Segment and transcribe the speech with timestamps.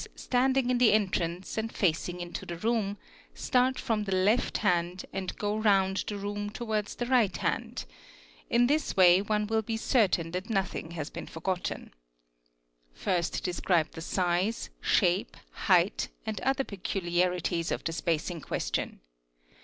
[0.15, 2.97] standing in the entrance and facing | into the room,
[3.35, 7.85] start from the left hand and go round the room towards the right hand;
[8.49, 11.93] in this way one will be certain that nothing has been forgotten.
[12.95, 19.01] First déscribe the size, shape, height, and other peculiarities of the space in question.